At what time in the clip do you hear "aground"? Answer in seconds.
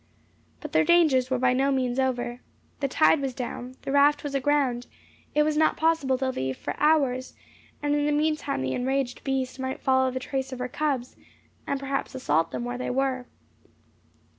4.33-4.87